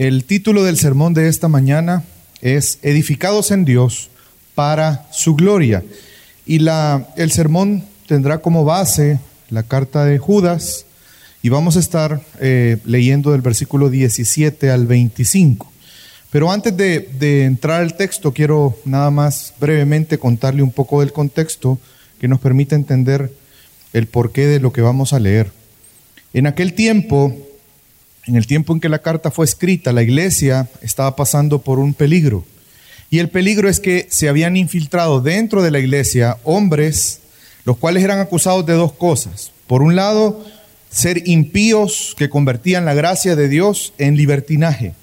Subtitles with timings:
[0.00, 2.04] El título del sermón de esta mañana
[2.40, 4.08] es Edificados en Dios
[4.54, 5.84] para su gloria.
[6.46, 10.86] Y la, el sermón tendrá como base la carta de Judas
[11.42, 15.70] y vamos a estar eh, leyendo del versículo 17 al 25.
[16.30, 21.12] Pero antes de, de entrar al texto, quiero nada más brevemente contarle un poco del
[21.12, 21.78] contexto
[22.18, 23.30] que nos permite entender
[23.92, 25.52] el porqué de lo que vamos a leer.
[26.32, 27.36] En aquel tiempo,
[28.26, 31.94] en el tiempo en que la carta fue escrita, la iglesia estaba pasando por un
[31.94, 32.44] peligro.
[33.10, 37.20] Y el peligro es que se habían infiltrado dentro de la iglesia hombres,
[37.64, 39.50] los cuales eran acusados de dos cosas.
[39.66, 40.44] Por un lado,
[40.90, 44.94] ser impíos que convertían la gracia de Dios en libertinaje.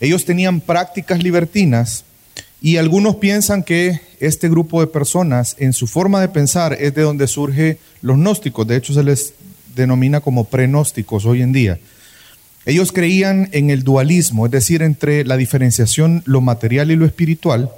[0.00, 2.04] Ellos tenían prácticas libertinas
[2.60, 7.02] y algunos piensan que este grupo de personas, en su forma de pensar, es de
[7.02, 8.66] donde surge los gnósticos.
[8.66, 9.34] De hecho, se les
[9.74, 11.78] denomina como prenósticos hoy en día.
[12.66, 17.70] Ellos creían en el dualismo, es decir, entre la diferenciación, lo material y lo espiritual,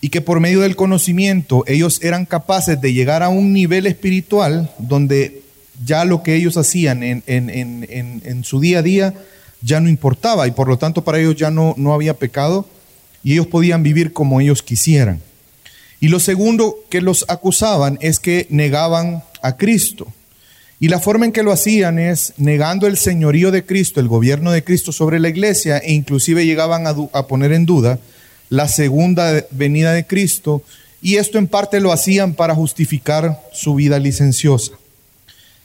[0.00, 4.68] y que por medio del conocimiento ellos eran capaces de llegar a un nivel espiritual
[4.78, 5.42] donde
[5.84, 9.14] ya lo que ellos hacían en, su día a día
[9.62, 12.66] ya no importaba y por lo tanto para ellos ya no, no había pecado
[13.22, 15.20] y ellos podían vivir como ellos quisieran.
[16.00, 20.12] Y lo segundo que los acusaban es que negaban a Cristo.
[20.82, 24.50] Y la forma en que lo hacían es negando el señorío de Cristo, el gobierno
[24.50, 27.98] de Cristo sobre la iglesia, e inclusive llegaban a, poner en duda
[28.48, 30.62] la segunda venida de Cristo,
[31.02, 34.72] y esto en parte lo hacían para justificar su vida licenciosa.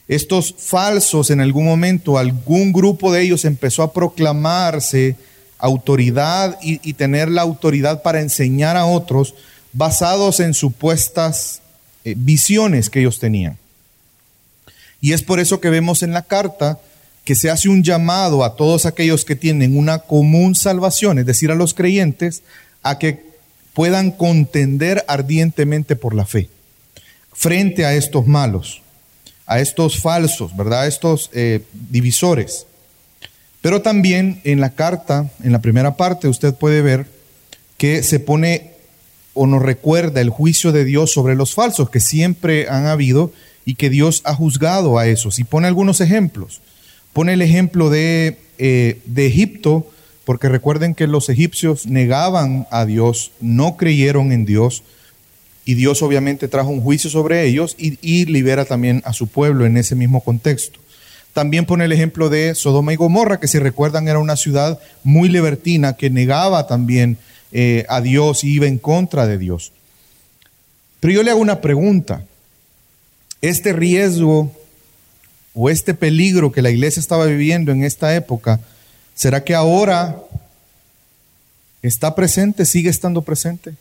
[0.06, 5.16] Estos falsos, en algún momento, algún grupo de ellos empezó a proclamarse
[5.58, 9.34] autoridad y, tener la autoridad para enseñar a otros
[9.72, 11.62] basados en supuestas
[12.04, 13.56] eh, visiones que ellos tenían.
[15.00, 16.80] Y es por eso que vemos en la carta
[17.24, 21.50] que se hace un llamado a todos aquellos que tienen una común salvación, es decir,
[21.50, 22.42] a los creyentes,
[22.82, 23.24] a que
[23.74, 26.48] puedan contender ardientemente por la fe
[27.32, 28.80] frente a estos malos,
[29.44, 30.82] a estos falsos, ¿verdad?
[30.82, 32.66] A estos eh, divisores.
[33.60, 37.06] Pero también en la carta, en la primera parte, usted puede ver
[37.76, 38.72] que se pone
[39.34, 43.32] o nos recuerda el juicio de Dios sobre los falsos que siempre han habido
[43.66, 45.38] y que Dios ha juzgado a esos.
[45.38, 46.62] Y pone algunos ejemplos.
[47.12, 49.90] Pone el ejemplo de, eh, de Egipto,
[50.24, 54.82] porque recuerden que los egipcios negaban a Dios, no creyeron en Dios,
[55.66, 59.76] y Dios obviamente trajo un juicio sobre ellos y, libera también a su pueblo en
[59.76, 60.78] ese mismo contexto.
[61.32, 65.28] También pone el ejemplo de Sodoma y Gomorra, que si recuerdan era una ciudad muy
[65.28, 67.18] libertina que negaba también
[67.50, 69.72] eh, a Dios y iba en contra de Dios.
[71.00, 72.24] Pero yo le hago una pregunta
[73.40, 74.52] este riesgo
[75.54, 78.60] o este peligro que la iglesia estaba viviendo en esta época,
[79.14, 80.20] ¿será que ahora
[81.82, 83.74] está presente, sigue estando presente?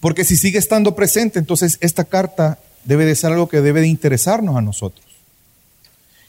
[0.00, 3.88] Porque si sigue estando presente, entonces esta carta debe de ser algo que debe de
[3.88, 5.04] interesarnos a nosotros.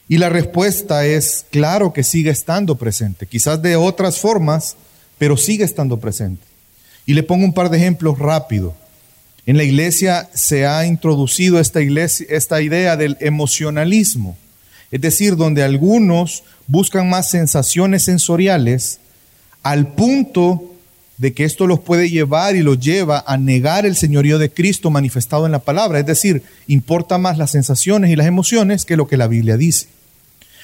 [0.07, 4.75] Y la respuesta es, claro que sigue estando presente, quizás de otras formas,
[5.17, 6.45] pero sigue estando presente.
[7.05, 8.73] Y le pongo un par de ejemplos rápidos.
[9.45, 14.37] En la iglesia se ha introducido esta, iglesia, esta idea del emocionalismo,
[14.91, 18.99] es decir, donde algunos buscan más sensaciones sensoriales
[19.61, 20.71] al punto
[21.17, 24.89] de que esto los puede llevar y los lleva a negar el señorío de Cristo
[24.89, 25.99] manifestado en la palabra.
[25.99, 29.87] Es decir, importa más las sensaciones y las emociones que lo que la Biblia dice.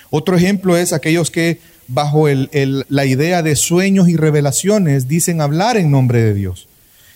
[0.09, 5.91] Otro ejemplo es aquellos que bajo la idea de sueños y revelaciones dicen hablar en
[5.91, 6.67] nombre de Dios.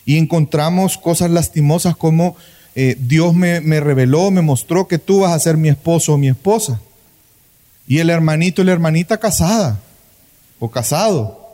[0.05, 2.35] Y encontramos cosas lastimosas como
[2.75, 6.17] eh, Dios me, me, reveló, me mostró que tú vas a ser mi esposo o
[6.17, 6.79] mi esposa.
[7.87, 9.79] Y el hermanito y la hermanita casada
[10.59, 11.45] o casado.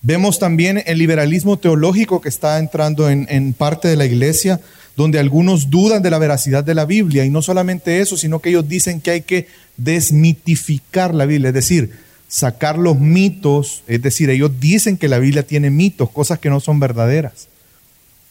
[0.00, 4.60] Vemos también el liberalismo teológico que está entrando en, en parte de la iglesia,
[4.96, 7.24] donde algunos dudan de la veracidad de la Biblia.
[7.24, 11.48] Y no solamente eso, sino que ellos dicen que hay que desmitificar la Biblia.
[11.48, 11.92] Es decir,
[12.32, 16.60] sacar los mitos, es decir, ellos dicen que la Biblia tiene mitos, cosas que no
[16.60, 17.48] son verdaderas.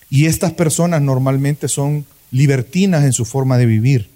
[0.09, 4.09] Y estas personas normalmente son libertinas en su forma de vivir.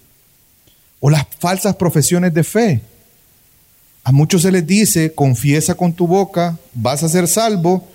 [1.00, 2.82] O las falsas profesiones de fe.
[4.04, 7.88] A muchos se les dice, confiesa con tu boca, vas a ser salvo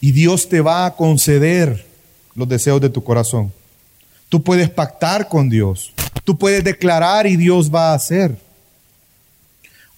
[0.00, 1.84] y Dios te va a conceder
[2.34, 3.52] los deseos de tu corazón.
[4.30, 5.92] Tú puedes pactar con Dios,
[6.24, 8.45] tú puedes declarar y Dios va a hacer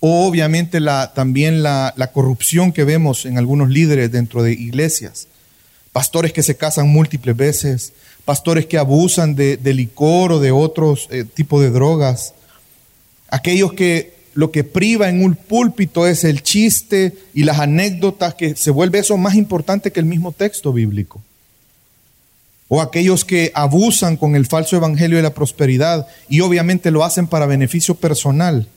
[0.00, 5.27] o obviamente la, también la, corrupción que vemos en algunos líderes dentro de iglesias.
[5.93, 7.93] Pastores que se casan múltiples veces,
[8.25, 12.35] pastores que abusan de, licor o de otros eh, tipos de drogas,
[13.29, 18.55] aquellos que lo que priva en un púlpito es el chiste y las anécdotas, que
[18.55, 21.21] se vuelve eso más importante que el mismo texto bíblico.
[22.69, 27.27] O aquellos que abusan con el falso evangelio de la prosperidad y obviamente lo hacen
[27.27, 28.69] para beneficio personal.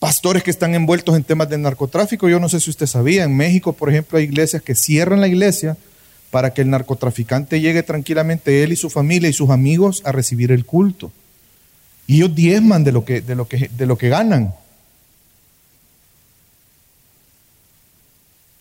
[0.00, 3.36] Pastores que están envueltos en temas de narcotráfico, yo no sé si usted sabía, en
[3.36, 5.76] México, por ejemplo, hay iglesias que cierran la iglesia
[6.30, 10.52] para que el narcotraficante llegue tranquilamente él y su familia y sus amigos a recibir
[10.52, 11.12] el culto.
[12.06, 14.54] Y ellos diezman de lo que, de lo que, de lo que ganan.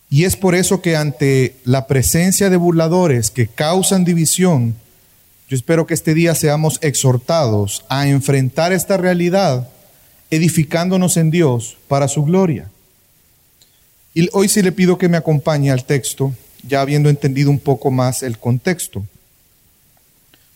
[0.10, 4.76] Y es por eso que ante la presencia de burladores que causan división,
[5.48, 9.70] yo espero que este día seamos exhortados a enfrentar esta realidad
[10.31, 12.70] edificándonos en Dios para su gloria.
[14.14, 16.34] Y hoy sí le pido que me acompañe al texto,
[16.68, 19.04] ya habiendo entendido un poco más el contexto.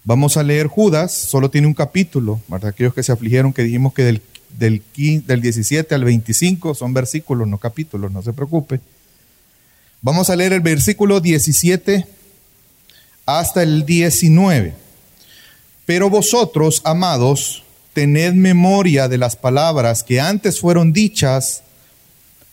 [0.03, 2.69] Vamos a leer Judas, solo tiene un capítulo, ¿verdad?
[2.69, 4.21] Aquellos que se afligieron que dijimos que del,
[4.57, 4.81] del,
[5.25, 8.81] del 17 al 25 son versículos, no capítulos, no se preocupe.
[10.01, 12.05] Vamos a leer el versículo 17
[13.25, 14.73] hasta el 19.
[15.85, 17.62] Pero vosotros, amados,
[17.93, 21.63] tened memoria de las palabras que antes fueron dichas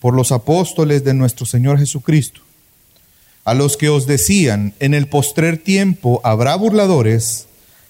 [0.01, 2.41] por los apóstoles de nuestro Señor Jesucristo
[3.51, 7.47] a los que os decían, en el postrer tiempo habrá burladores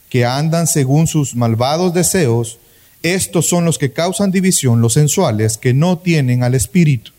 [0.09, 2.59] que andan según sus malvados deseos,
[3.03, 7.13] estos son los que causan división, los sensuales, que no tienen al Espíritu.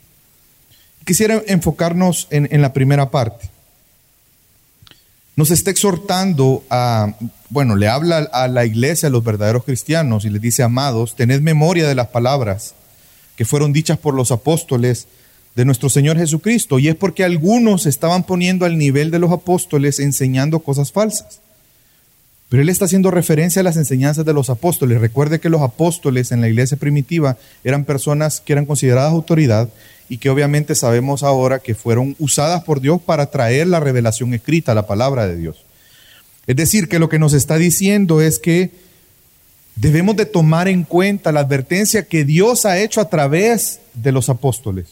[1.05, 3.50] Quisiera enfocarnos en, en la primera parte.
[5.35, 7.15] Nos está exhortando a,
[7.49, 11.41] bueno, le habla a la iglesia, a los verdaderos cristianos, y les dice, amados, tened
[11.41, 12.75] memoria de las palabras
[13.35, 15.07] que fueron dichas por los apóstoles,
[15.55, 16.79] de nuestro Señor Jesucristo.
[16.79, 21.41] Y es porque algunos estaban poniendo al nivel de los apóstoles enseñando cosas falsas.
[22.49, 24.99] Pero él está haciendo referencia a las enseñanzas de los apóstoles.
[24.99, 29.69] Recuerde que los apóstoles en la iglesia primitiva eran personas que eran consideradas autoridad
[30.11, 34.75] y que obviamente sabemos ahora que fueron usadas por Dios para traer la revelación escrita,
[34.75, 35.63] la palabra de Dios.
[36.47, 38.71] Es decir, que lo que nos está diciendo es que
[39.77, 44.27] debemos de tomar en cuenta la advertencia que Dios ha hecho a través de los
[44.27, 44.87] apóstoles.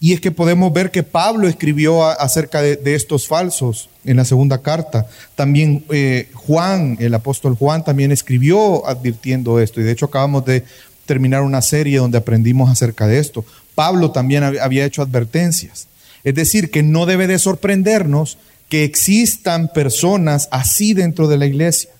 [0.00, 4.62] Y es que podemos ver que Pablo escribió acerca de, estos falsos en la segunda
[4.62, 5.06] carta.
[5.34, 9.82] También eh, Juan, el apóstol Juan, también escribió advirtiendo esto.
[9.82, 10.64] Y de hecho acabamos de
[11.04, 13.44] terminar una serie donde aprendimos acerca de esto.
[13.78, 15.86] Pablo también había hecho advertencias.
[16.24, 18.36] Es decir, que no debe de sorprendernos
[18.68, 21.90] que existan personas así dentro de la iglesia.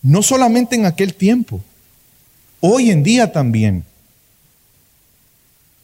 [0.00, 1.60] No solamente en aquel tiempo,
[2.60, 3.82] hoy en día también.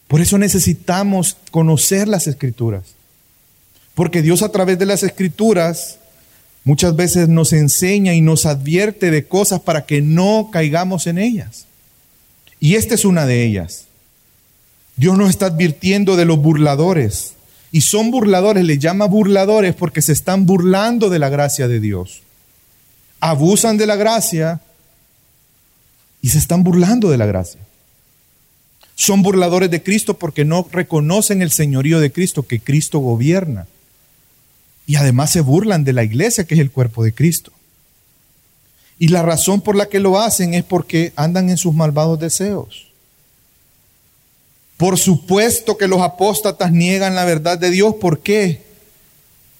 [0.07, 2.83] Por eso necesitamos conocer las escrituras.
[3.93, 5.97] Porque Dios a través de las escrituras
[6.63, 11.65] muchas veces nos enseña y nos advierte de cosas para que no caigamos en ellas.
[12.61, 13.84] Y esta es una de ellas.
[14.97, 17.33] Dios nos está advirtiendo de los burladores.
[17.71, 22.21] Y son burladores, le llama burladores porque se están burlando de la gracia de Dios.
[23.19, 24.61] Abusan de la gracia
[26.21, 27.59] y se están burlando de la gracia.
[28.95, 33.67] Son burladores de Cristo porque no reconocen el señorío de Cristo, que Cristo gobierna.
[34.87, 37.51] Y además se burlan de la iglesia, que es el cuerpo de Cristo.
[38.97, 42.87] Y la razón por la que lo hacen es porque andan en sus malvados deseos.
[44.77, 47.95] Por supuesto que los apóstatas niegan la verdad de Dios.
[47.95, 48.63] ¿Por qué?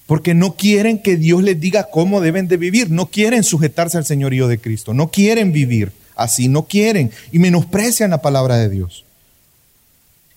[0.06, 2.90] Porque no quieren que Dios les diga cómo deben de vivir.
[2.90, 4.94] No quieren sujetarse al señorío de Cristo.
[4.94, 6.48] No quieren vivir así.
[6.48, 7.10] No quieren.
[7.32, 9.06] Y menosprecian la palabra de Dios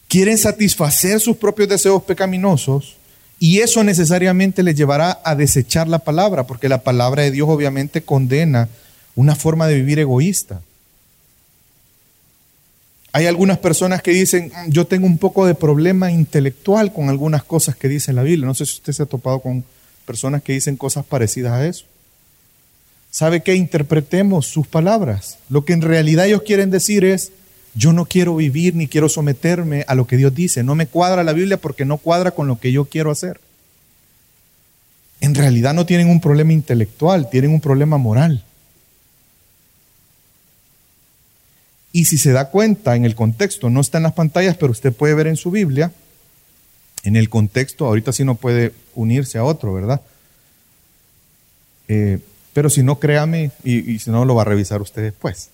[0.09, 2.98] quieren satisfacer sus propios deseos pecaminosos
[3.39, 8.01] y eso necesariamente les llevará a desechar la palabra, porque la palabra de Dios obviamente
[8.01, 8.67] condena
[9.15, 10.62] una forma de vivir egoísta.
[13.11, 17.43] Hay algunas personas que dicen, mm, yo tengo un poco de problema intelectual con algunas
[17.43, 18.45] cosas que dice la Biblia.
[18.45, 19.63] No sé si usted se ha topado con
[20.05, 21.85] personas que dicen cosas parecidas a eso.
[23.11, 23.55] ¿Sabe qué?
[23.55, 25.37] Interpretemos sus palabras.
[25.49, 27.31] Lo que en realidad ellos quieren decir es,
[27.73, 30.63] yo no quiero vivir ni quiero someterme a lo que Dios dice.
[30.63, 33.39] No me cuadra la Biblia porque no cuadra con lo que yo quiero hacer.
[35.21, 38.43] En realidad no tienen un problema intelectual, tienen un problema moral.
[41.91, 44.93] Y si se da cuenta en el contexto, no está en las pantallas, pero usted
[44.93, 45.91] puede ver en su Biblia,
[47.03, 50.01] en el contexto, ahorita sí no puede unirse a otro, ¿verdad?
[51.88, 52.19] Eh,
[52.53, 55.50] pero si no, créame, y, y si no, lo va a revisar usted después.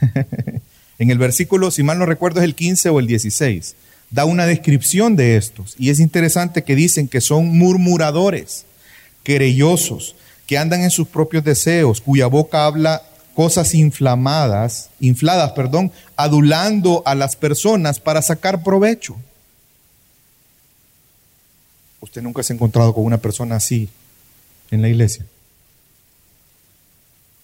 [1.00, 3.74] En el versículo, si mal no recuerdo, es el 15 o el 16.
[4.10, 5.74] Da una descripción de estos.
[5.78, 8.66] Y es interesante que dicen que son murmuradores,
[9.24, 10.14] querellosos,
[10.46, 13.02] que andan en sus propios deseos, cuya boca habla
[13.34, 19.16] cosas inflamadas, infladas, perdón, adulando a las personas para sacar provecho.
[22.00, 23.88] Usted nunca se ha encontrado con una persona así
[24.70, 25.26] en la iglesia.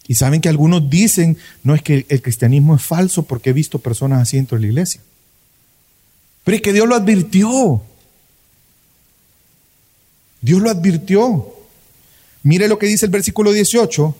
[0.09, 3.81] Y saben que algunos dicen, no es que el cristianismo es falso porque he visto
[3.81, 5.01] personas así dentro de la iglesia.
[6.45, 7.83] Pero es que Dios lo advirtió.
[10.41, 11.53] Dios lo advirtió.
[12.45, 14.15] Mire lo que dice el versículo 18.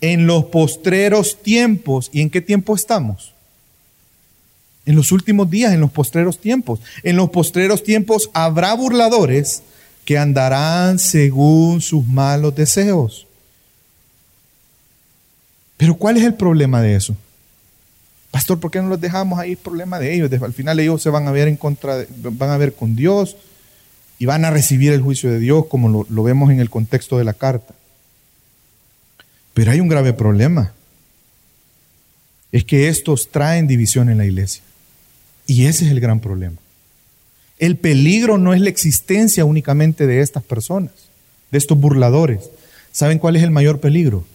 [0.00, 2.10] En los postreros tiempos.
[2.12, 3.32] ¿Y en qué tiempo estamos?
[4.84, 6.80] En los últimos días, en los postreros tiempos.
[7.02, 9.62] En los postreros tiempos habrá burladores
[10.04, 13.26] que andarán según sus malos deseos.
[15.76, 17.16] Pero ¿cuál es el problema de eso?
[18.30, 19.52] Pastor, ¿por qué no los dejamos ahí?
[19.52, 20.30] El problema de ellos.
[20.42, 23.36] Al final ellos se van a ver en contra, van a ver con Dios
[24.18, 27.18] y van a recibir el juicio de Dios como lo, lo vemos en el contexto
[27.18, 27.74] de la carta.
[29.56, 30.74] Pero hay un grave problema.
[32.52, 34.62] Es que estos traen división en la iglesia.
[35.46, 36.56] Y ese es el gran problema.
[37.58, 40.92] El peligro no es la existencia únicamente de estas personas,
[41.50, 42.50] de estos burladores.
[42.92, 44.26] ¿Saben cuál es el mayor peligro?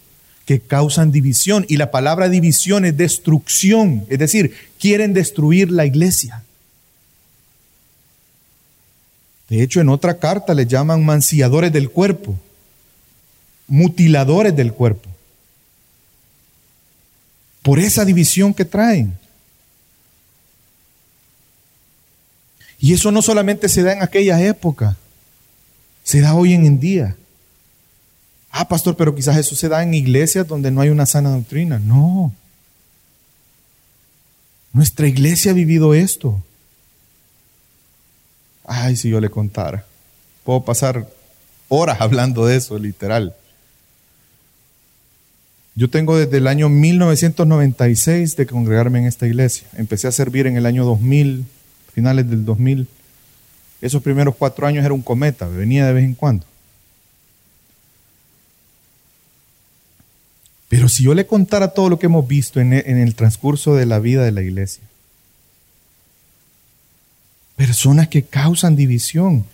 [0.44, 1.66] Que causan división.
[1.68, 4.04] Y la palabra división es destrucción.
[4.08, 6.42] Es decir, quieren destruir la iglesia.
[9.48, 12.36] De hecho, en otra carta les llaman manciadores del cuerpo,
[13.68, 15.11] mutiladores del cuerpo.
[17.62, 19.16] Por esa división que traen.
[22.78, 24.96] Y eso no solamente se da en aquella época,
[26.02, 27.16] se da hoy en día.
[28.50, 31.78] Ah, pastor, pero quizás eso se da en iglesias donde no hay una sana doctrina.
[31.78, 32.32] No.
[34.72, 36.42] Nuestra iglesia ha vivido esto.
[38.64, 39.86] Ay, si yo le contara.
[40.44, 41.08] Puedo pasar
[41.68, 43.34] horas hablando de eso, literal.
[45.74, 49.66] Yo tengo desde el año 1996 de congregarme en esta iglesia.
[49.76, 51.46] Empecé a servir en el año 2000,
[51.92, 52.86] finales del 2000.
[53.80, 56.44] Esos primeros cuatro años era un cometa, venía de vez en cuando.
[60.68, 63.98] Pero si yo le contara todo lo que hemos visto en el transcurso de la
[63.98, 64.82] vida de la iglesia,
[67.56, 69.44] Personas que causan división,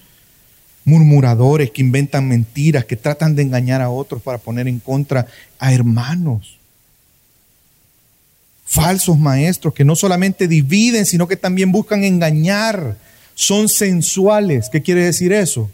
[0.89, 5.27] murmuradores que inventan mentiras, que tratan de engañar a otros para poner en contra
[5.59, 6.59] a hermanos.
[8.65, 12.97] Falsos maestros que no solamente dividen, sino que también buscan engañar.
[13.35, 14.69] Son sensuales.
[14.71, 15.71] ¿Qué quiere decir eso?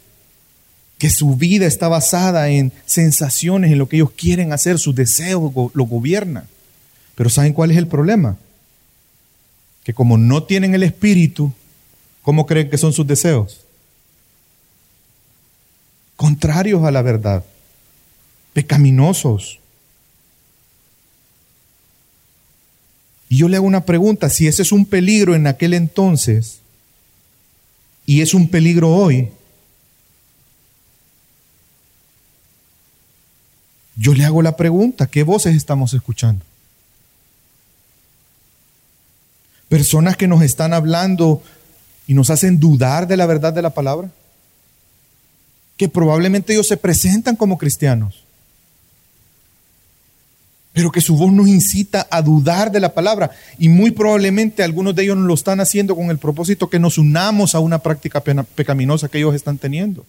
[0.98, 5.52] Que su vida está basada en sensaciones, en lo que ellos quieren hacer, sus deseos
[5.74, 6.44] lo gobiernan.
[7.14, 8.36] Pero ¿saben cuál es el problema?
[9.82, 11.52] Que como no tienen el espíritu,
[12.24, 13.60] ¿Cómo creen que son sus deseos?
[16.24, 17.44] Contrarios a la verdad,
[18.54, 19.60] pecaminosos.
[23.28, 26.60] Y yo le hago una pregunta, si ese es un peligro en aquel entonces
[28.06, 29.32] y es un peligro hoy,
[33.94, 36.42] yo le hago la pregunta, ¿qué voces estamos escuchando?
[39.68, 41.42] Personas que nos están hablando
[42.06, 44.10] y nos hacen dudar de la verdad de la palabra?
[45.76, 48.24] Que probablemente ellos se presentan como cristianos,
[50.72, 53.30] pero que su voz nos incita a dudar de la palabra.
[53.58, 57.54] Y muy probablemente algunos de ellos lo están haciendo con el propósito que nos unamos
[57.54, 60.04] a una práctica pecaminosa que ellos están teniendo.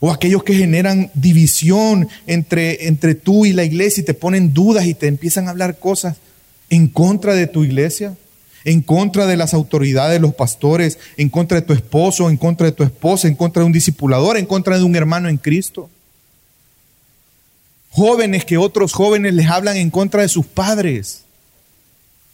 [0.00, 4.86] O aquellos que generan división entre, entre tú y la iglesia y te ponen dudas
[4.86, 6.16] y te empiezan a hablar cosas
[6.70, 8.16] en contra de tu iglesia
[8.64, 12.66] en contra de las autoridades, de los pastores, en contra de tu esposo, en contra
[12.66, 15.88] de tu esposa, en contra de un discipulador, en contra de un hermano en Cristo.
[17.90, 21.22] Jóvenes que otros jóvenes les hablan en contra de sus padres.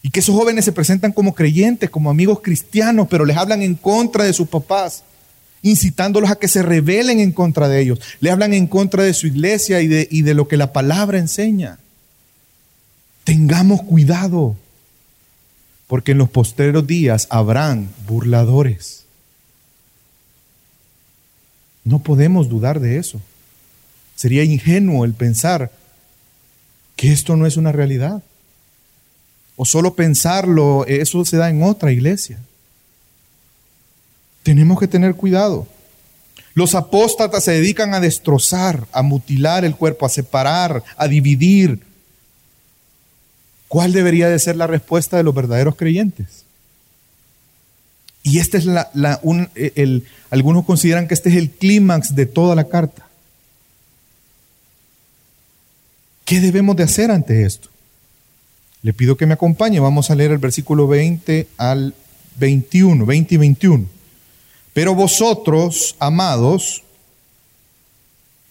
[0.02, 3.74] Y que esos jóvenes se presentan como creyentes, como amigos cristianos, pero les hablan en
[3.74, 5.02] contra de sus papás,
[5.62, 8.00] incitándolos a que se rebelen en contra de ellos.
[8.20, 11.18] Le hablan en contra de su iglesia y de, y de lo que la palabra
[11.18, 11.78] enseña.
[13.24, 14.56] Tengamos cuidado
[15.86, 19.04] porque en los posteros días habrán burladores.
[21.84, 23.20] No podemos dudar de eso.
[24.16, 25.70] Sería ingenuo el pensar
[26.96, 28.22] que esto no es una realidad.
[29.56, 32.38] O solo pensarlo, eso se da en otra iglesia.
[34.42, 35.66] Tenemos que tener cuidado.
[36.54, 41.80] Los apóstatas se dedican a destrozar, a mutilar el cuerpo, a separar, a dividir,
[43.68, 46.44] ¿Cuál debería de ser la respuesta de los verdaderos creyentes?
[48.22, 48.90] Y este es la,
[49.54, 53.06] el, algunos consideran que este es el clímax de toda la carta.
[56.24, 57.68] ¿Qué debemos de hacer ante esto?
[58.82, 59.78] Le pido que me acompañe.
[59.78, 61.94] Vamos a leer el versículo 20 al
[62.36, 63.86] 21, 20 y 21.
[64.72, 66.82] Pero vosotros, amados,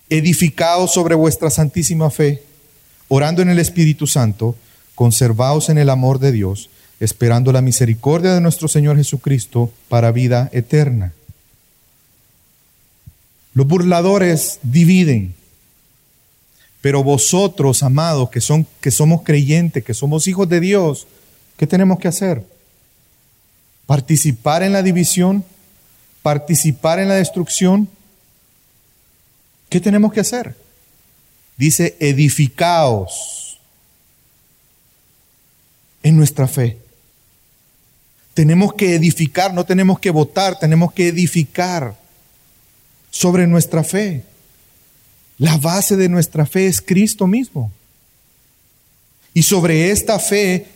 [0.09, 2.43] edificaos sobre vuestra santísima fe,
[3.07, 4.55] orando en el Espíritu Santo,
[4.95, 6.69] conservaos en el amor de Dios,
[6.99, 11.13] esperando la misericordia de nuestro Señor Jesucristo para vida eterna.
[13.53, 15.35] Los burladores dividen,
[16.81, 21.07] pero vosotros, amados, que, son, que somos creyentes, que somos hijos de Dios,
[21.57, 22.43] ¿qué tenemos que hacer?
[23.85, 25.43] Participar en la división,
[26.21, 27.89] participar en la destrucción.
[29.69, 30.55] ¿Qué tenemos que hacer?
[31.57, 33.42] Dice, edificaos
[36.03, 36.77] en nuestra fe.
[38.33, 41.95] Tenemos que edificar, no tenemos que votar, tenemos que edificar
[43.09, 44.23] sobre nuestra fe.
[45.37, 47.71] La base de nuestra fe es Cristo mismo.
[49.33, 50.67] Y sobre esta fe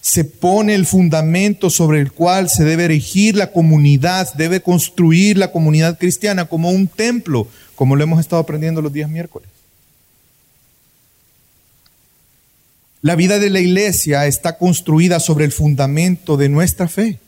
[0.00, 5.50] se pone el fundamento sobre el cual se debe erigir la comunidad, debe construir la
[5.50, 9.48] comunidad cristiana como un templo, como lo hemos estado aprendiendo los días miércoles.
[13.06, 17.20] La vida de la iglesia está construida sobre el fundamento de nuestra fe.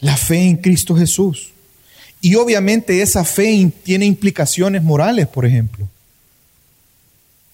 [0.00, 1.54] La fe en Cristo Jesús.
[2.20, 5.88] Y obviamente esa fe tiene implicaciones morales, por ejemplo.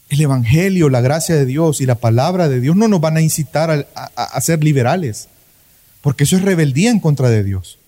[0.08, 3.20] El Evangelio, la gracia de Dios y la palabra de Dios no nos van a
[3.20, 5.28] incitar a, ser liberales,
[6.00, 7.78] porque eso es rebeldía en contra de Dios.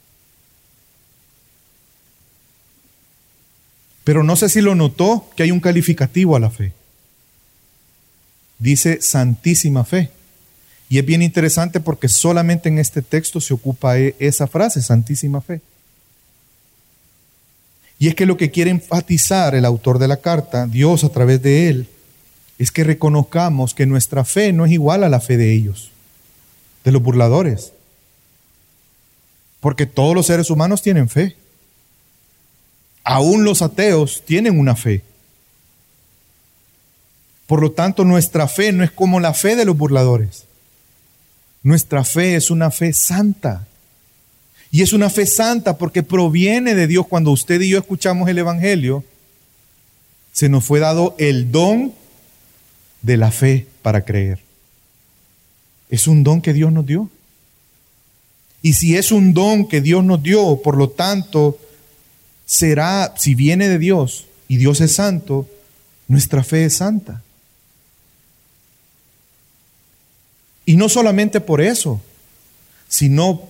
[4.05, 6.73] Pero no sé si lo notó que hay un calificativo a la fe
[8.61, 10.11] dice santísima fe.
[10.89, 15.41] Y es bien interesante porque solamente en este texto se ocupa e, esa frase, santísima
[15.41, 15.61] fe.
[17.99, 21.43] Y es que lo que quiere enfatizar el autor de la carta, Dios a través
[21.43, 21.89] de él,
[22.59, 25.91] es que reconozcamos que nuestra fe no es igual a la fe de ellos,
[26.85, 27.73] de los burladores.
[29.61, 31.37] Porque todos los seres humanos tienen fe.
[33.05, 35.03] Aún los ateos tienen una fe.
[37.51, 40.45] Por lo tanto, nuestra fe no es como la fe de los burladores.
[41.65, 43.67] Nuestra fe es una fe santa.
[44.71, 47.09] Y es una fe santa porque proviene de Dios.
[47.09, 49.03] Cuando usted y yo escuchamos el Evangelio,
[50.33, 51.93] se nos fue dado el don
[53.03, 54.39] de la fe para creer.
[55.89, 57.11] Es un don que Dios nos dio.
[58.63, 61.59] Y si es un don que Dios nos dio, por lo tanto,
[62.47, 65.49] será, si viene de Dios y Dios es santo,
[66.07, 67.25] nuestra fe es santa.
[70.71, 72.01] Y no solamente por eso,
[72.87, 73.43] sino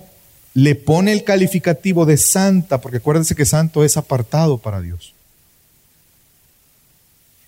[0.55, 5.13] le pone el calificativo de santa, porque acuérdense que santo es apartado para Dios.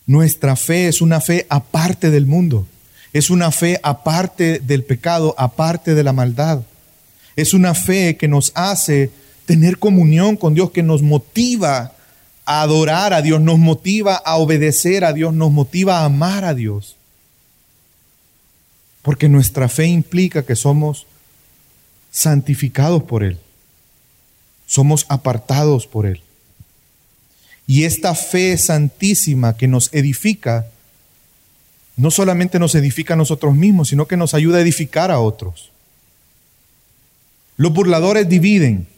[0.05, 2.67] Nuestra fe es una fe aparte del mundo,
[3.15, 6.61] es una fe aparte del pecado, aparte de la maldad.
[7.35, 9.11] Es una fe que nos hace
[9.47, 11.95] tener comunión con Dios, que nos motiva
[12.45, 16.53] a adorar a Dios, nos motiva a obedecer a Dios, nos motiva a amar a
[16.53, 16.97] Dios.
[19.03, 21.07] Porque nuestra fe implica que somos
[22.11, 23.39] santificados por Él.
[24.67, 26.23] Somos apartados por Él.
[27.67, 30.67] Y esta fe santísima que nos edifica,
[31.97, 35.71] no solamente nos edifica a nosotros mismos, sino que nos ayuda a edificar a otros.
[37.57, 38.89] Los burladores dividen.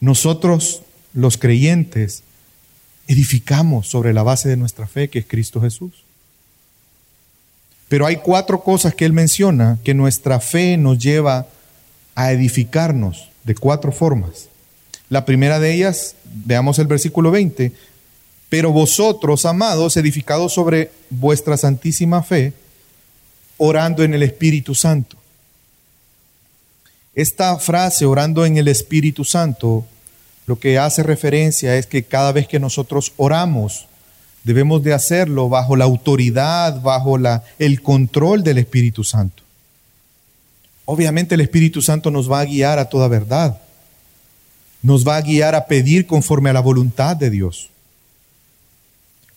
[0.00, 2.22] Nosotros, los creyentes,
[3.08, 6.04] edificamos sobre la base de nuestra fe, que es Cristo Jesús.
[7.88, 11.46] Pero hay cuatro cosas que él menciona que nuestra fe nos lleva
[12.14, 14.48] a edificarnos de cuatro formas.
[15.08, 17.72] La primera de ellas, veamos el versículo 20,
[18.50, 22.52] pero vosotros, amados, edificados sobre vuestra santísima fe,
[23.56, 25.16] orando en el Espíritu Santo.
[27.14, 29.84] Esta frase, orando en el Espíritu Santo,
[30.46, 33.87] lo que hace referencia es que cada vez que nosotros oramos,
[34.48, 39.42] debemos de hacerlo bajo la autoridad, bajo la, el control del Espíritu Santo.
[40.86, 43.60] Obviamente el Espíritu Santo nos va a guiar a toda verdad.
[44.80, 47.68] Nos va a guiar a pedir conforme a la voluntad de Dios.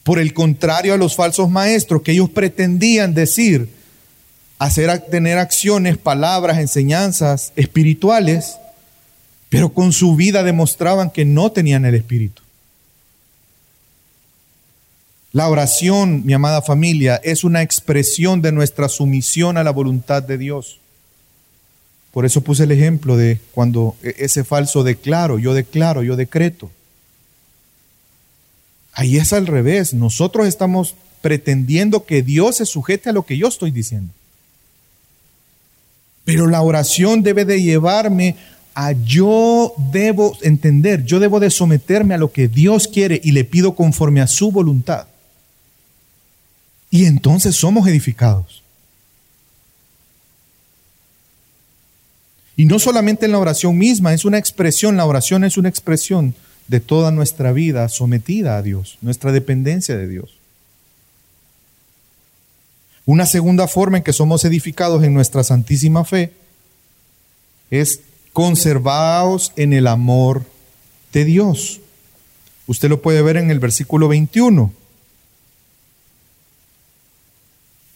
[0.03, 3.67] Por el contrario a los falsos maestros que ellos pretendían decir,
[4.59, 8.55] hacer tener acciones, palabras, enseñanzas espirituales,
[9.49, 12.41] pero con su vida demostraban que no tenían el Espíritu.
[15.33, 20.37] La oración, mi amada familia, es una expresión de nuestra sumisión a la voluntad de
[20.37, 20.79] Dios.
[22.11, 26.69] Por eso puse el ejemplo de cuando e-, ese falso declaro, yo declaro, yo decreto.
[28.93, 29.93] Ahí es al revés.
[29.93, 34.11] Nosotros estamos pretendiendo que Dios se sujete a lo que yo estoy diciendo.
[36.25, 38.35] Pero la oración debe de llevarme
[38.73, 43.43] a yo debo entender, yo debo de someterme a lo que Dios quiere y le
[43.43, 45.07] pido conforme a su voluntad.
[46.91, 48.61] Y entonces somos edificados.
[52.57, 56.35] Y no solamente en la oración misma, es una expresión, la oración es una expresión
[56.67, 60.37] de toda nuestra vida sometida a Dios, nuestra dependencia de Dios.
[63.05, 66.33] Una segunda forma en que somos edificados en nuestra santísima fe
[67.71, 68.01] es
[68.31, 70.45] conservados en el amor
[71.13, 71.79] de Dios.
[72.67, 74.71] Usted lo puede ver en el versículo 21.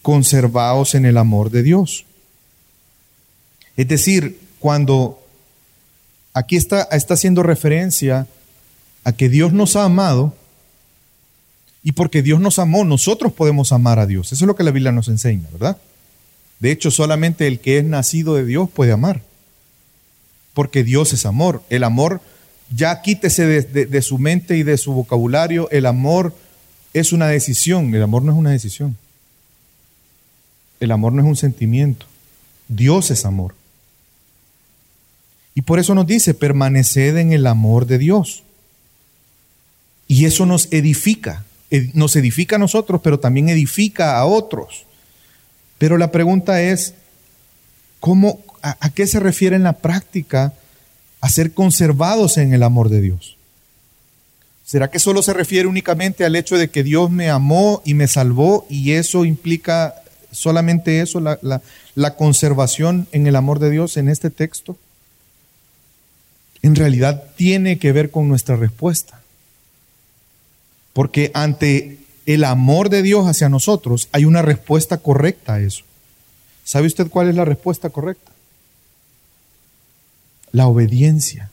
[0.06, 2.06] Conservados en el amor de Dios.
[3.76, 5.20] Es decir, cuando
[6.32, 8.28] aquí está, está haciendo referencia
[9.04, 10.36] a que Dios nos ha amado,
[11.82, 14.32] y porque Dios nos amó, nosotros podemos amar a Dios.
[14.32, 15.76] Eso es lo que la Biblia nos enseña, ¿verdad?
[16.60, 19.24] De hecho, solamente el que es nacido de Dios puede amar.
[20.54, 21.64] Porque Dios es amor.
[21.72, 22.22] El amor,
[22.76, 26.36] ya quítese de, de su mente y de su vocabulario, el amor
[26.94, 27.96] es una decisión.
[27.96, 28.96] El amor no es una decisión.
[30.80, 32.06] El amor no es un sentimiento.
[32.68, 33.56] Dios es amor.
[35.54, 38.44] Y por eso nos dice, permaneced en el amor de Dios.
[40.08, 41.46] Y eso nos edifica
[41.94, 44.86] nos edifica a nosotros, pero también edifica a otros.
[45.78, 46.94] Pero la pregunta es,
[48.00, 50.54] ¿cómo, a, qué se refiere en la práctica
[51.22, 53.38] a ser conservados en el amor de Dios?
[54.64, 58.08] ¿Será que solo se refiere únicamente al hecho de que Dios me amó y me
[58.08, 59.96] salvó y eso implica
[60.36, 64.78] solamente eso, la, conservación en el amor de Dios en este texto?
[66.62, 69.22] En realidad tiene que ver con nuestra respuesta.
[70.94, 75.84] Porque ante el amor de Dios hacia nosotros hay una respuesta correcta a eso.
[76.64, 78.32] ¿Sabe usted cuál es la respuesta correcta?
[80.52, 81.52] La obediencia.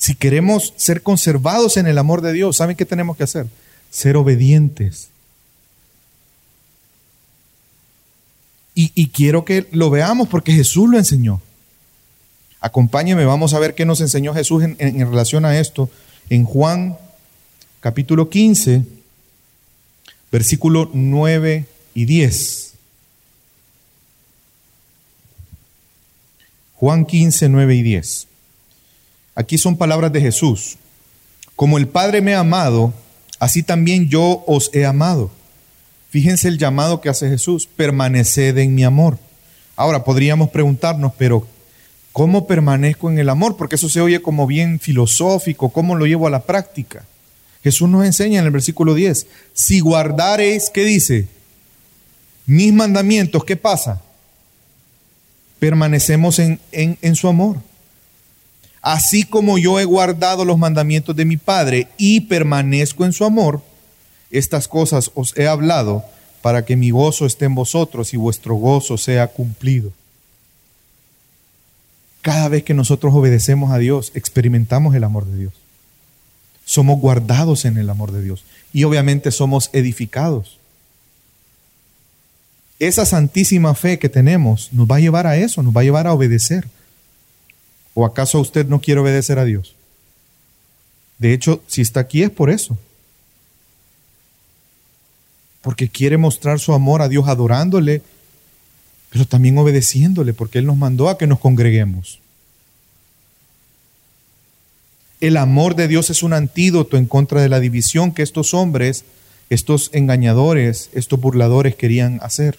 [0.00, 3.46] Si queremos ser conservados en el amor de Dios, ¿saben qué tenemos que hacer?
[3.90, 5.08] Ser obedientes.
[8.74, 11.42] Y, quiero que lo veamos porque Jesús lo enseñó.
[12.60, 15.90] Acompáñeme, vamos a ver qué nos enseñó Jesús en relación a esto
[16.30, 16.96] en Juan
[17.80, 18.84] capítulo 15,
[20.30, 22.74] versículo 9 y 10.
[26.76, 28.26] Juan 15, 9 y 10.
[29.34, 30.76] Aquí son palabras de Jesús.
[31.56, 32.94] Como el Padre me ha amado,
[33.38, 35.30] así también yo os he amado.
[36.10, 39.18] Fíjense el llamado que hace Jesús, permaneced en mi amor.
[39.76, 41.46] Ahora podríamos preguntarnos, pero
[42.12, 43.56] ¿Cómo permanezco en el amor?
[43.56, 47.04] Porque eso se oye como bien filosófico, ¿cómo lo llevo a la práctica?
[47.62, 51.28] Jesús nos enseña en el versículo 10, si guardareis, ¿qué dice?
[52.46, 54.02] Mis mandamientos, ¿qué pasa?
[55.60, 57.58] Permanecemos en, en, en su amor.
[58.82, 63.62] Así como yo he guardado los mandamientos de mi Padre y permanezco en su amor,
[64.30, 66.04] estas cosas os he hablado
[66.42, 69.92] para que mi gozo esté en vosotros y vuestro gozo sea cumplido.
[72.22, 75.54] Cada vez que nosotros obedecemos a Dios, experimentamos el amor de Dios.
[76.64, 80.58] Somos guardados en el amor de Dios y obviamente somos edificados.
[82.78, 86.06] Esa santísima fe que tenemos nos va a llevar a eso, nos va a llevar
[86.06, 86.68] a obedecer.
[87.92, 89.74] ¿O acaso usted no quiere obedecer a Dios?
[91.18, 92.78] De hecho, si está aquí es por eso.
[95.62, 98.02] Porque quiere mostrar su amor a Dios adorándole
[99.10, 102.20] pero también obedeciéndole, porque Él nos mandó a que nos congreguemos.
[105.20, 109.04] El amor de Dios es un antídoto en contra de la división que estos hombres,
[109.50, 112.58] estos engañadores, estos burladores querían hacer.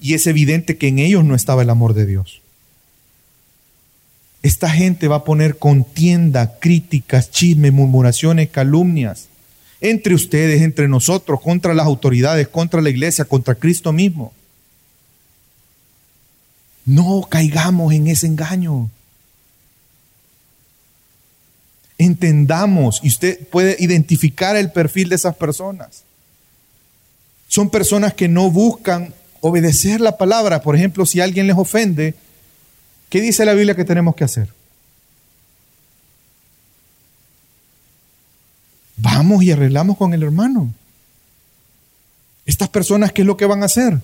[0.00, 2.40] Y es evidente que en ellos no estaba el amor de Dios.
[4.42, 9.29] Esta gente va a poner contienda, críticas, chismes, murmuraciones, calumnias
[9.80, 14.32] entre ustedes, entre nosotros, contra las autoridades, contra la iglesia, contra Cristo mismo.
[16.84, 18.90] No caigamos en ese engaño.
[21.98, 26.04] Entendamos, y usted puede identificar el perfil de esas personas.
[27.48, 30.62] Son personas que no buscan obedecer la palabra.
[30.62, 32.14] Por ejemplo, si alguien les ofende,
[33.08, 34.48] ¿qué dice la Biblia que tenemos que hacer?
[39.00, 40.72] Vamos y arreglamos con el hermano.
[42.46, 44.00] Estas personas, ¿qué es lo que van a hacer?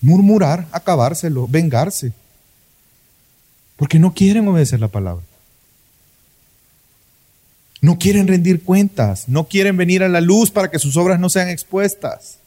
[0.00, 2.12] murmurar, acabárselo, vengarse.
[3.76, 5.24] Porque no quieren obedecer la palabra.
[7.80, 11.28] No quieren rendir cuentas, no quieren venir a la luz para que sus obras no
[11.28, 12.38] sean expuestas.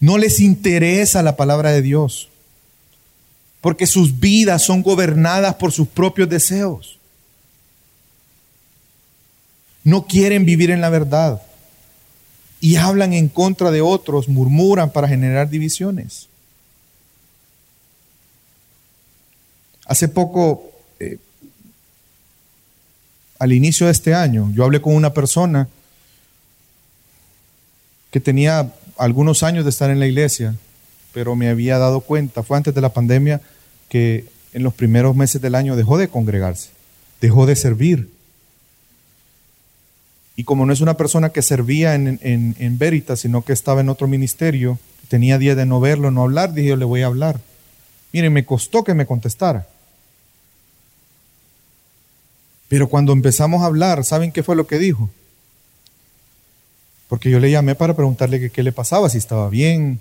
[0.00, 2.28] No les interesa la palabra de Dios,
[3.60, 6.98] porque sus vidas son gobernadas por sus propios deseos.
[9.86, 11.40] No quieren vivir en la verdad
[12.60, 16.26] y hablan en contra de otros, murmuran para generar divisiones.
[19.84, 21.18] Hace poco, eh,
[23.38, 25.68] al inicio de este año, yo hablé con una persona
[28.10, 30.56] que tenía algunos años de estar en la iglesia,
[31.12, 33.40] pero me había dado cuenta, fue antes de la pandemia,
[33.88, 36.70] que en los primeros meses del año dejó de congregarse,
[37.20, 38.15] dejó de servir.
[40.36, 43.88] Y como no es una persona que servía en, en, Veritas, sino que estaba en
[43.88, 47.40] otro ministerio, tenía día de no verlo, no hablar, dije yo le voy a hablar.
[48.12, 49.66] Miren, me costó que me contestara.
[52.68, 55.08] Pero cuando empezamos a hablar, ¿saben qué fue lo que dijo?
[57.08, 60.00] Porque yo le llamé para preguntarle qué le pasaba, si estaba bien.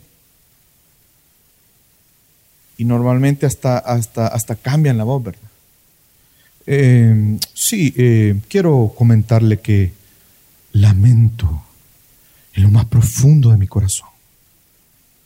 [2.77, 5.49] Y normalmente hasta, hasta, hasta cambian la voz, ¿verdad?
[6.67, 9.93] Eh, sí, eh, quiero comentarle que
[10.75, 11.63] lamento
[12.53, 14.09] en lo más profundo de mi corazón.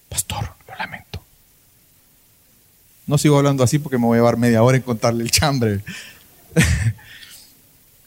[0.08, 1.22] Pastor, lo lamento.
[3.08, 5.82] No sigo hablando así porque me voy a llevar media hora en contarle el chambre.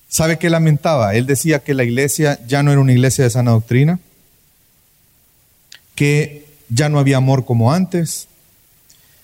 [0.09, 1.15] ¿Sabe qué lamentaba?
[1.15, 3.99] Él decía que la iglesia ya no era una iglesia de sana doctrina,
[5.95, 8.29] que ya no había amor como antes,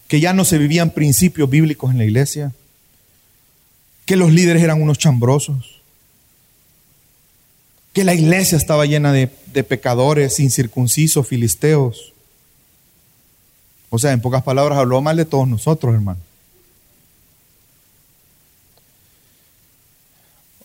[0.09, 2.53] que ya no se vivían principios bíblicos en la iglesia,
[4.07, 5.78] que los líderes eran unos chambrosos,
[7.99, 9.27] que la iglesia estaba llena de,
[9.65, 12.13] pecadores, incircuncisos, filisteos.
[13.91, 16.21] O sea, en pocas palabras, habló mal de todos nosotros, hermano.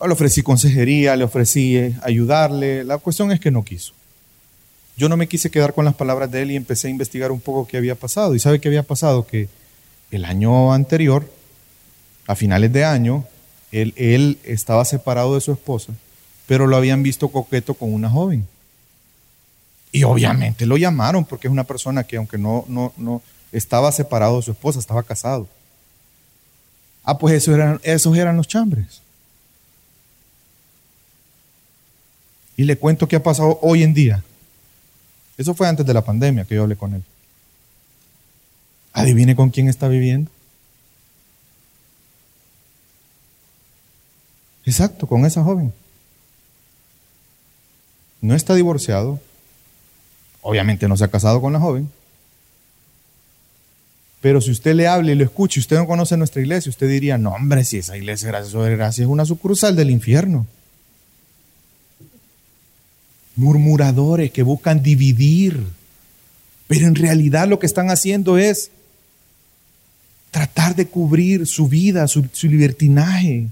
[0.00, 2.84] Le ofrecí consejería, le ofrecí eh, ayudarle.
[2.84, 3.94] La cuestión es que no quiso.
[4.96, 7.40] Yo no me quise quedar con las palabras de él y empecé a investigar un
[7.40, 8.36] poco qué había pasado.
[8.36, 9.26] ¿Y sabe qué había pasado?
[9.26, 9.48] Que
[10.12, 11.28] el año anterior,
[12.28, 13.26] a finales de año,
[13.72, 15.94] él, él estaba separado de su esposa,
[16.46, 18.46] pero lo habían visto coqueto con una joven.
[19.92, 24.36] Y obviamente lo llamaron porque es una persona que aunque no, no, no estaba separado
[24.36, 25.46] de su esposa, estaba casado.
[27.04, 29.02] Ah, pues esos eran, esos eran los chambres.
[32.56, 34.24] Y le cuento qué ha pasado hoy en día.
[35.36, 37.02] Eso fue antes de la pandemia que yo hablé con él.
[38.92, 40.30] Adivine con quién está viviendo.
[44.64, 45.72] Exacto, con esa joven.
[48.24, 49.20] No está divorciado.
[50.42, 51.90] Obviamente no se ha casado con la joven.
[54.20, 56.88] Pero si usted le habla y lo escucha y usted no conoce nuestra iglesia, usted
[56.88, 60.46] diría, no hombre, si esa iglesia, gracias sobre gracia, es una sucursal del infierno
[63.36, 65.64] murmuradores que buscan dividir,
[66.66, 68.70] pero en realidad lo que están haciendo es
[70.30, 73.48] tratar de cubrir su vida, su, libertinaje.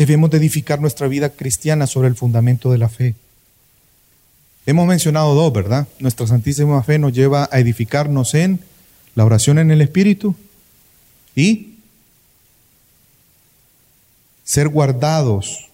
[0.00, 3.16] Debemos de edificar nuestra vida cristiana sobre el fundamento de la fe.
[4.64, 5.88] Hemos mencionado dos, ¿verdad?
[5.98, 8.60] Nuestra santísima fe nos lleva a edificarnos en
[9.14, 10.34] la oración en el Espíritu
[11.36, 11.74] y
[14.42, 15.68] ser guardados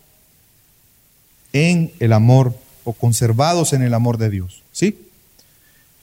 [1.53, 4.65] en el amor o conservados en el amor de Dios.
[4.73, 5.07] ¿Sí?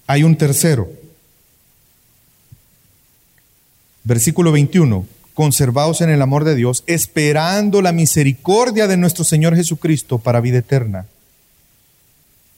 [0.08, 0.90] Hay un tercero.
[4.06, 5.06] Versículo 21.
[5.34, 10.60] Conservados en el amor de Dios, esperando la misericordia de nuestro Señor Jesucristo para vida
[10.60, 11.08] eterna.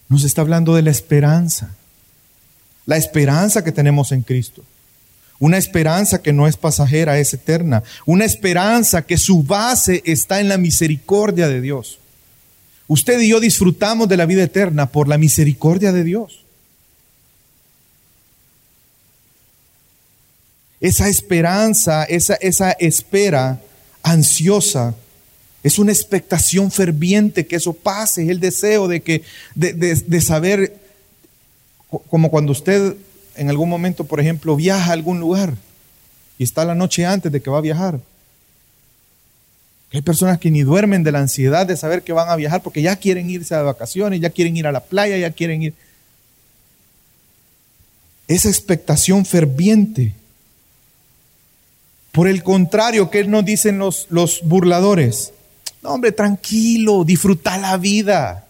[0.09, 1.75] Nos está hablando de la esperanza.
[2.85, 4.63] La esperanza que tenemos en Cristo.
[5.39, 7.83] Una esperanza que no es pasajera, es eterna.
[8.05, 11.99] Una esperanza que su base está en la misericordia de Dios.
[12.87, 16.44] Usted y yo disfrutamos de la vida eterna por la misericordia de Dios.
[20.85, 23.59] Esa esperanza, esa, esa espera
[24.03, 24.93] ansiosa,
[25.63, 29.23] es una expectación ferviente que eso pase, es el deseo de, que,
[29.55, 30.77] de, de saber,
[32.11, 32.95] como cuando usted
[33.35, 35.55] en algún momento, por ejemplo, viaja a algún lugar
[36.37, 37.99] y está la noche antes de que va a viajar.
[39.91, 42.83] Hay personas que ni duermen de la ansiedad de saber que van a viajar porque
[42.83, 45.73] ya quieren irse de vacaciones, ya quieren ir a la playa, ya quieren ir.
[48.27, 50.13] Esa expectación ferviente.
[52.15, 55.33] Por el contrario, ¿qué nos dicen los, los burladores?
[55.83, 58.47] No, hombre, tranquilo, disfruta la vida.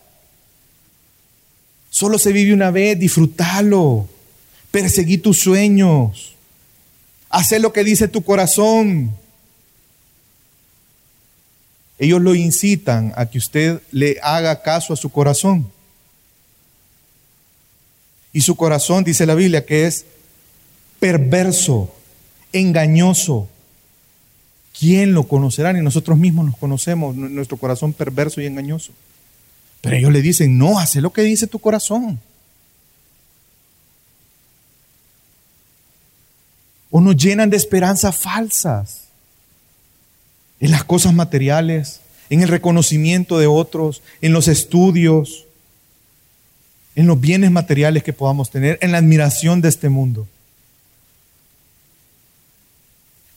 [1.90, 4.08] Solo se vive una vez, disfrútalo
[4.76, 6.36] perseguí tus sueños.
[7.30, 9.16] Hace lo que dice tu corazón.
[11.98, 15.72] Ellos lo incitan a que usted le haga caso a su corazón.
[18.34, 20.04] Y su corazón, dice la Biblia, que es
[21.00, 21.96] perverso,
[22.52, 23.48] engañoso.
[24.78, 25.72] ¿Quién lo conocerá?
[25.72, 28.92] Ni nosotros mismos nos conocemos, nuestro corazón perverso y engañoso.
[29.82, 32.20] Pero ellos le dicen, no, hace lo que dice tu corazón.
[36.92, 39.04] O nos llenan de esperanzas falsas
[40.60, 45.46] en las cosas materiales, en el reconocimiento de otros, en los estudios,
[46.96, 50.28] en los bienes materiales que podamos tener, en la admiración de este mundo.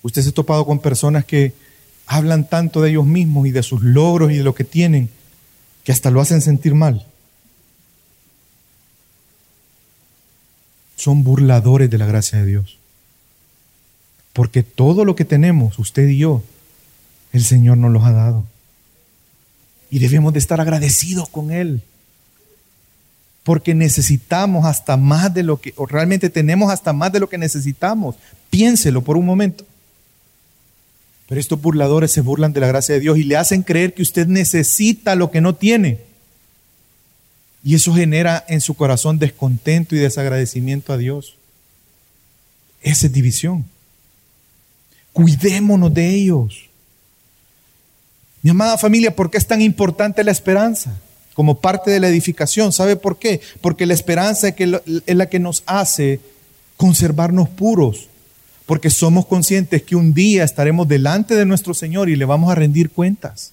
[0.09, 1.53] Usted se ha topado con personas que
[2.07, 5.11] hablan tanto de ellos mismos y de sus logros y de lo que tienen,
[5.85, 7.07] que hasta lo hacen sentir mal.
[10.97, 12.79] Son burladores de la gracia de Dios.
[14.33, 16.43] Porque todo lo que tenemos, usted y yo,
[17.35, 18.47] el Señor nos los ha dado.
[19.91, 21.83] Y debemos de estar agradecidos con Él.
[23.43, 27.37] Porque necesitamos hasta más de lo que, o realmente tenemos hasta más de lo que
[27.37, 28.17] necesitamos.
[28.49, 29.67] Piénselo por un momento.
[31.29, 34.03] Pero estos burladores se burlan de la gracia de Dios y le hacen creer que
[34.03, 36.01] usted necesita lo que no tiene.
[37.63, 41.37] Y eso genera en su corazón descontento y desagradecimiento a Dios.
[42.81, 43.67] Esa es división.
[45.13, 46.65] Cuidémonos de ellos.
[48.41, 50.99] Mi amada familia, ¿por qué es tan importante la esperanza
[51.35, 52.73] como parte de la edificación?
[52.73, 53.43] ¿Sabe por qué?
[53.61, 56.21] Porque la esperanza es la que nos hace
[56.79, 58.08] conservarnos puros,
[58.69, 62.55] porque somos conscientes que un día estaremos delante de nuestro Señor y le vamos a
[62.55, 63.53] rendir cuentas.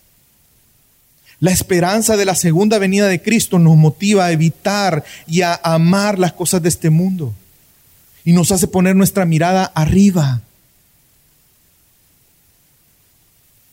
[1.39, 6.19] La esperanza de la segunda venida de Cristo nos motiva a evitar y a amar
[6.19, 7.33] las cosas de este mundo
[8.25, 10.41] y nos hace poner nuestra mirada arriba.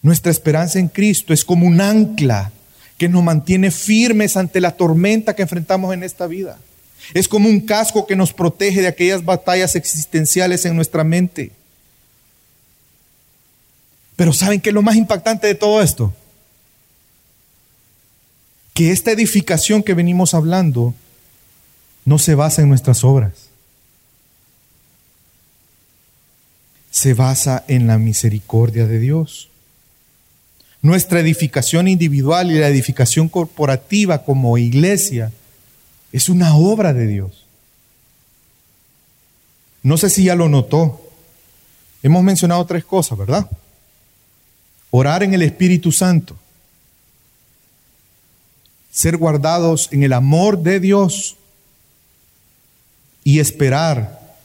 [0.01, 2.53] Nuestra esperanza en Cristo es como un ancla
[2.99, 6.61] que nos mantiene firmes ante la tormenta que enfrentamos en esta vida.
[7.15, 11.53] Es como un casco que nos protege de aquellas batallas existenciales en nuestra mente.
[14.17, 16.15] Pero ¿saben qué es lo más impactante de todo esto?
[18.75, 20.95] Que esta edificación que venimos hablando
[22.05, 23.33] no se basa en nuestras obras.
[26.91, 29.49] Se basa en la misericordia de Dios.
[30.83, 35.33] Nuestra edificación individual y la edificación corporativa como iglesia
[36.13, 37.47] es una obra de Dios.
[39.83, 41.01] No sé si ya lo notó.
[42.03, 43.51] Hemos mencionado tres cosas, ¿verdad?
[44.91, 46.37] Orar en el Espíritu Santo.
[48.91, 51.37] Ser guardados en el amor de Dios
[53.25, 54.37] y esperar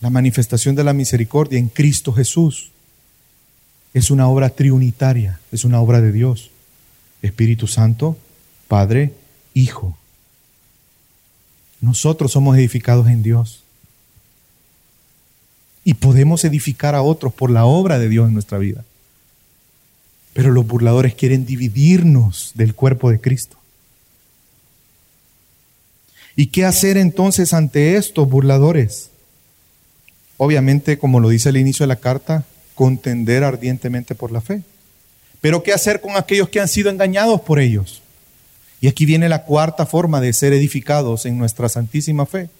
[0.00, 2.72] la manifestación de la misericordia en Cristo Jesús.
[3.94, 6.50] Es una obra triunitaria, es una obra de Dios.
[7.22, 8.16] Espíritu Santo,
[8.66, 9.14] Padre,
[9.54, 9.96] Hijo.
[11.82, 13.64] Nosotros somos edificados en Dios.
[15.84, 18.84] Y podemos edificar a otros por la obra de Dios en nuestra vida.
[20.32, 23.58] Pero los burladores quieren dividirnos del cuerpo de Cristo.
[26.36, 29.10] ¿Y qué hacer entonces ante estos burladores?
[30.36, 32.44] Obviamente, como lo dice al inicio de la carta,
[32.76, 34.62] contender ardientemente por la fe.
[35.40, 38.01] Pero ¿qué hacer con aquellos que han sido engañados por ellos?
[38.82, 42.50] Y aquí viene la cuarta forma de ser edificados en nuestra santísima fe.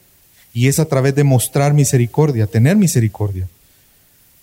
[0.54, 3.48] Y es a través de mostrar misericordia, tener misericordia.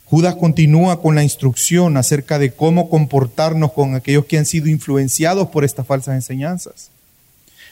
[0.04, 5.48] Judas continúa con la instrucción acerca de cómo comportarnos con aquellos que han sido influenciados
[5.50, 6.90] por estas falsas enseñanzas.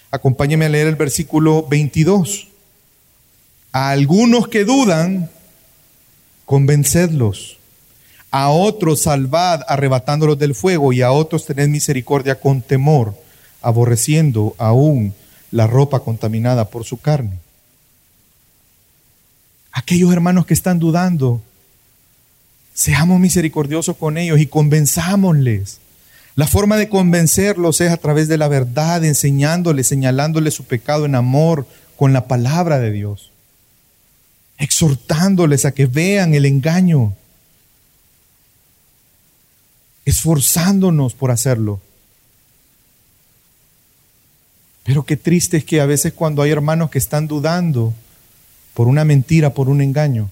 [0.09, 2.47] Acompáñeme a leer el versículo 22.
[3.73, 5.29] A algunos que dudan,
[6.45, 7.57] convencedlos.
[8.31, 13.26] A otros salvad arrebatándolos del fuego y a otros tened misericordia con temor
[13.67, 15.13] aborreciendo aún
[15.51, 17.37] la ropa contaminada por su carne.
[19.73, 21.41] Aquellos hermanos que están dudando,
[22.73, 25.79] seamos misericordiosos con ellos y convenzámosles.
[26.35, 31.15] La forma de convencerlos es a través de la verdad, enseñándoles, señalándoles su pecado en
[31.15, 33.31] amor con la palabra de Dios,
[34.59, 37.15] exhortándoles a que vean el engaño,
[40.05, 41.81] esforzándonos por hacerlo.
[44.87, 47.93] Pero qué triste es que a veces cuando hay hermanos que están dudando
[48.73, 50.31] por una mentira, por un engaño,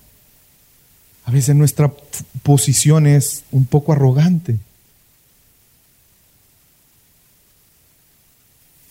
[1.26, 1.91] a veces nuestra
[2.41, 4.58] posición es un poco arrogante.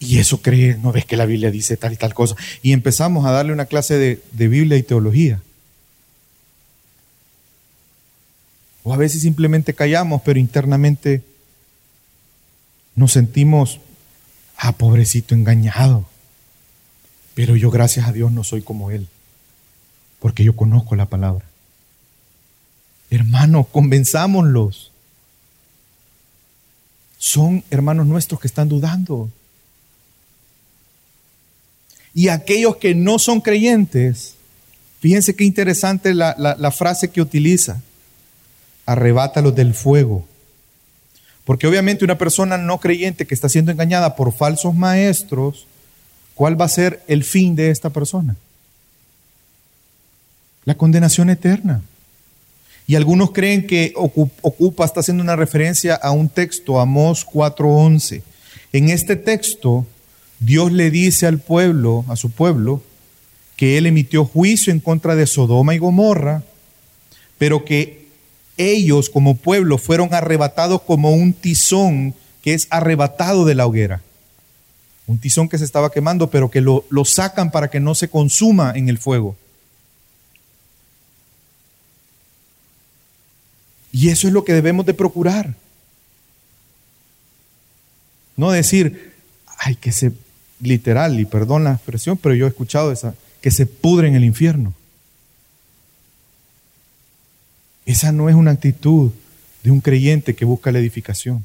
[0.01, 2.37] Y eso cree, no ves que la Biblia dice tal y tal cosa.
[2.61, 5.41] Y empezamos a darle una clase de, de Biblia y teología.
[8.83, 11.23] O a veces simplemente callamos, pero internamente
[12.95, 13.81] nos sentimos,
[14.69, 16.07] ah, pobrecito, engañado.
[17.35, 19.09] Pero yo, gracias a Dios, no soy como Él,
[20.21, 21.45] porque yo conozco la palabra.
[23.11, 24.91] Hermanos, convenzámoslos.
[27.19, 29.31] Son hermanos nuestros que están dudando.
[32.15, 34.35] Y aquellos que no son creyentes,
[35.01, 37.81] fíjense qué interesante la, la frase que utiliza
[38.87, 40.27] arrebátalos del fuego.
[41.45, 45.67] Porque obviamente una persona no creyente que está siendo engañada por falsos maestros,
[46.35, 48.37] ¿cuál va a ser el fin de esta persona?
[50.65, 51.83] La condenación eterna.
[52.87, 58.23] Y algunos creen que ocupa, está haciendo una referencia a un texto, Amós 4:11.
[58.73, 59.87] En este texto,
[60.39, 62.83] Dios le dice al pueblo, a su pueblo,
[63.57, 66.43] que él emitió juicio en contra de Sodoma y Gomorra,
[67.39, 68.04] pero que
[68.57, 74.03] ellos como pueblo fueron arrebatados como un tizón que es arrebatado de la hoguera.
[75.07, 78.09] Un tizón que se estaba quemando, pero que lo, lo sacan para que no se
[78.09, 79.37] consuma en el fuego.
[83.93, 85.55] Y eso es lo que debemos de procurar.
[88.37, 89.13] No decir,
[89.59, 90.13] ay, que se,
[90.61, 94.25] literal, y perdón la expresión, pero yo he escuchado esa, que se pudre en el
[94.25, 94.75] infierno.
[97.87, 99.13] Esa no es una actitud
[99.63, 101.45] de un creyente que busca la edificación.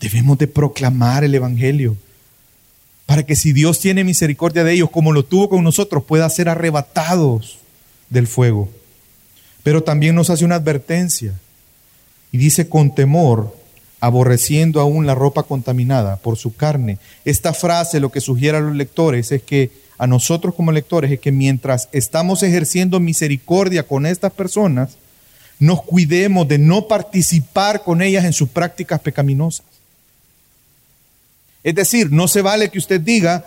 [0.00, 1.96] Debemos de proclamar el Evangelio
[3.06, 6.48] para que si Dios tiene misericordia de ellos como lo tuvo con nosotros, pueda ser
[6.48, 7.58] arrebatados
[8.08, 8.70] del fuego.
[9.62, 11.34] Pero también nos hace una advertencia
[12.32, 13.56] y dice con temor,
[14.00, 16.98] aborreciendo aún la ropa contaminada por su carne.
[17.24, 19.70] Esta frase lo que sugiere a los lectores es que
[20.00, 24.96] a nosotros como lectores es que mientras estamos ejerciendo misericordia con estas personas,
[25.58, 29.66] nos cuidemos de no participar con ellas en sus prácticas pecaminosas.
[31.62, 33.44] Es decir, no se vale que usted diga,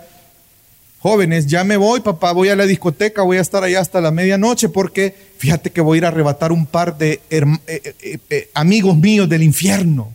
[1.00, 4.12] jóvenes, ya me voy, papá, voy a la discoteca, voy a estar allá hasta la
[4.12, 8.50] medianoche porque fíjate que voy a ir a arrebatar un par de eh, eh, eh,
[8.54, 10.14] amigos míos del infierno.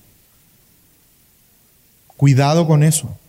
[2.16, 3.20] Cuidado con eso.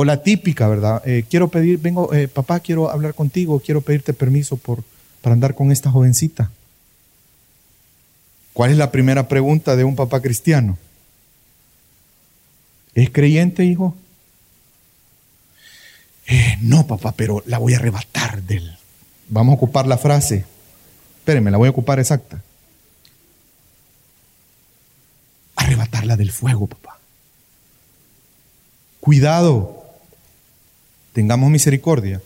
[0.00, 1.02] O la típica, ¿verdad?
[1.04, 4.82] Eh, quiero pedir, vengo, eh, papá, quiero hablar contigo, quiero pedirte permiso por,
[5.20, 6.50] para andar con esta jovencita.
[8.54, 10.78] ¿Cuál es la primera pregunta de un papá cristiano?
[12.94, 13.94] ¿Es creyente, hijo?
[16.28, 18.78] Eh, no, papá, pero la voy a arrebatar del.
[19.28, 20.46] Vamos a ocupar la frase.
[21.18, 22.42] Espérenme, la voy a ocupar exacta.
[25.56, 26.98] Arrebatarla del fuego, papá.
[29.00, 29.79] Cuidado
[31.12, 32.20] tengamos misericordia,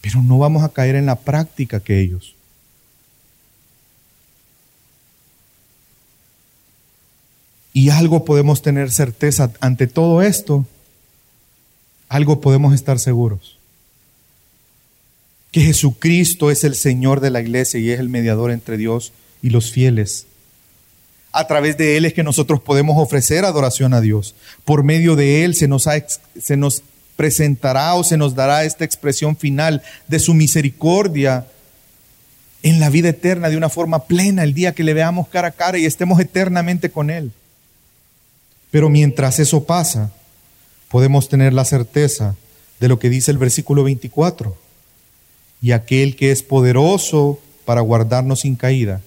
[0.00, 2.34] pero no vamos a caer en la práctica que ellos.
[7.72, 10.64] Y algo podemos tener certeza ante todo esto,
[12.08, 13.58] algo podemos estar seguros.
[15.50, 19.50] Que Jesucristo es el Señor de la iglesia y es el mediador entre Dios y
[19.50, 20.26] los fieles.
[21.32, 24.36] A través de Él es que nosotros podemos ofrecer adoración a Dios.
[24.64, 25.94] Por medio de Él se nos, ha,
[26.40, 26.84] se nos
[27.16, 31.46] presentará o se nos dará esta expresión final de su misericordia
[32.62, 35.52] en la vida eterna de una forma plena el día que le veamos cara a
[35.52, 37.30] cara y estemos eternamente con Él.
[38.70, 40.10] Pero mientras eso pasa,
[40.88, 42.36] podemos tener la certeza
[42.80, 44.56] de lo que dice el versículo 24.
[45.60, 49.00] Y aquel que es poderoso para guardarnos sin caída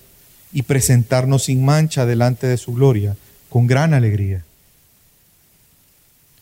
[0.53, 3.15] y presentarnos sin mancha delante de su gloria
[3.49, 4.43] con gran alegría.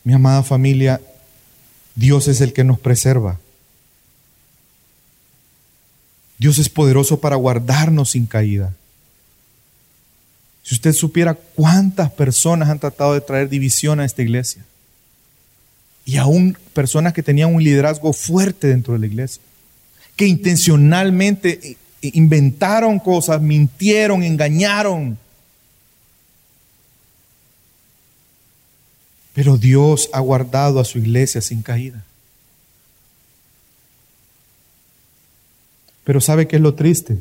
[0.03, 1.01] Mi amada familia,
[1.95, 3.39] Dios es el que nos preserva.
[6.37, 8.73] Dios es poderoso para guardarnos sin caída.
[10.63, 14.63] Si usted supiera cuántas personas han tratado de traer división a esta iglesia,
[16.05, 19.41] y aún personas que tenían un liderazgo fuerte dentro de la iglesia,
[20.15, 25.17] que intencionalmente inventaron cosas, mintieron, engañaron,
[29.35, 32.05] Pero Dios ha guardado a su iglesia sin caída.
[36.05, 37.17] Pero ¿sabe qué es lo triste?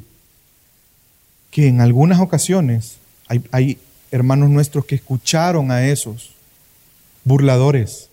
[1.51, 3.79] Que en algunas ocasiones hay, hay
[4.13, 6.31] hermanos nuestros que escucharon a esos
[7.25, 8.09] burladores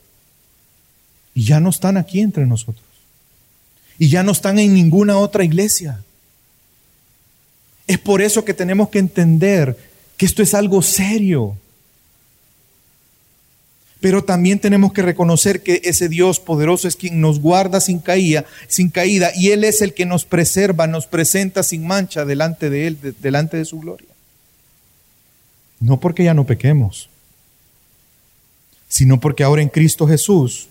[1.36, 2.84] y ya no están aquí entre nosotros.
[4.00, 6.04] Y ya no están en ninguna otra iglesia.
[7.86, 9.78] Es por eso que tenemos que entender
[10.18, 11.56] que esto es algo serio.
[14.02, 18.46] Pero también tenemos que reconocer que ese Dios poderoso es quien nos guarda sin caída,
[18.68, 22.88] sin caída, y Él es el que nos preserva, nos presenta sin mancha delante de
[22.88, 24.08] Él, delante de su gloria.
[25.80, 27.10] No porque ya no pequemos,
[28.90, 30.68] sino porque ahora en Cristo Jesús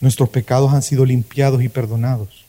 [0.00, 2.44] nuestros pecados han sido limpiados y perdonados.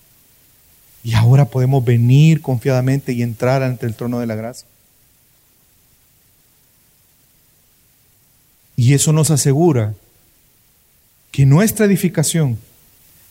[1.03, 4.67] Y ahora podemos venir confiadamente y entrar ante el trono de la gracia.
[8.75, 9.95] Y eso nos asegura
[11.31, 12.57] que nuestra edificación,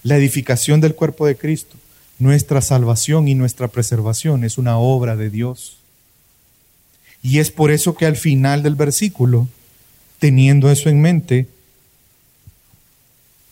[0.02, 1.76] la edificación del cuerpo de Cristo,
[2.18, 5.78] nuestra salvación y nuestra preservación es una obra de Dios.
[7.22, 9.48] Y es por eso que al final del versículo,
[10.18, 11.48] teniendo eso en mente,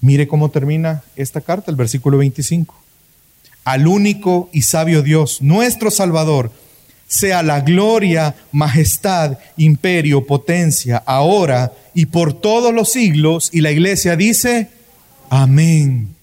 [0.01, 2.75] mire cómo termina esta carta, el versículo 25.
[3.65, 6.53] Al único y sabio Dios, nuestro Salvador,
[7.15, 13.51] sea la gloria, majestad, imperio, potencia, ahora y por todos los siglos.
[13.53, 14.69] Y la iglesia dice,
[15.31, 16.17] amén.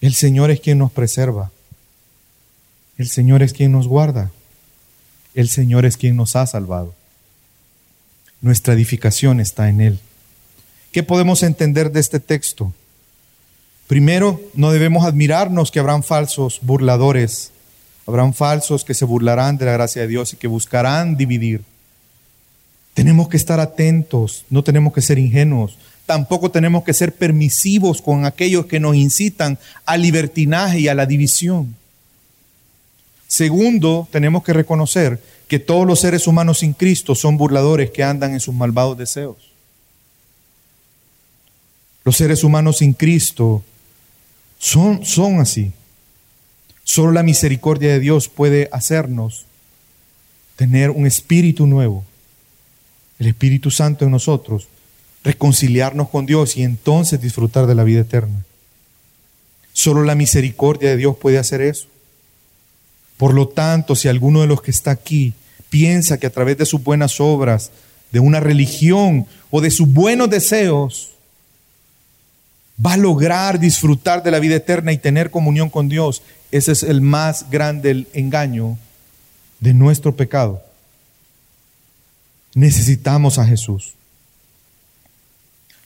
[0.00, 1.50] El Señor es quien nos preserva.
[2.96, 4.30] El Señor es quien nos guarda.
[5.34, 6.94] El Señor es quien nos ha salvado.
[8.40, 9.98] Nuestra edificación está en Él.
[10.92, 12.72] ¿Qué podemos entender de este texto?
[13.88, 17.50] Primero, no debemos admirarnos que habrán falsos burladores
[18.06, 21.62] Habrán falsos que se burlarán de la gracia de Dios y que buscarán dividir.
[22.92, 28.24] Tenemos que estar atentos, no tenemos que ser ingenuos, tampoco tenemos que ser permisivos con
[28.24, 31.74] aquellos que nos incitan al libertinaje y a la división.
[33.26, 38.32] Segundo, tenemos que reconocer que todos los seres humanos sin Cristo son burladores que andan
[38.32, 39.36] en sus malvados deseos.
[42.04, 43.64] Los seres humanos sin Cristo
[44.58, 45.72] son, son así.
[46.84, 49.46] Solo la misericordia de Dios puede hacernos
[50.56, 52.04] tener un espíritu nuevo,
[53.18, 54.68] el Espíritu Santo en nosotros,
[55.24, 58.44] reconciliarnos con Dios y entonces disfrutar de la vida eterna.
[59.72, 61.86] Solo la misericordia de Dios puede hacer eso.
[63.16, 65.32] Por lo tanto, si alguno de los que está aquí
[65.70, 67.70] piensa que a través de sus buenas obras,
[68.12, 71.13] de una religión o de sus buenos deseos,
[72.84, 76.82] va a lograr disfrutar de la vida eterna y tener comunión con Dios, ese es
[76.82, 78.78] el más grande engaño
[79.60, 80.62] de nuestro pecado.
[82.54, 83.94] Necesitamos a Jesús.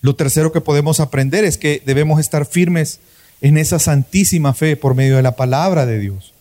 [0.00, 3.00] Lo tercero que podemos aprender es que debemos estar firmes
[3.40, 6.32] en esa santísima fe por medio de la palabra de Dios.